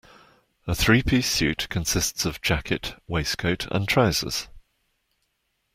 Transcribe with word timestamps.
A 0.65 0.73
three-piece 0.73 1.29
suit 1.29 1.67
consists 1.69 2.25
of 2.25 2.41
jacket, 2.41 2.95
waistcoat 3.05 3.67
and 3.69 3.87
trousers 3.87 4.47